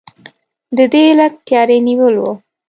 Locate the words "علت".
1.11-1.33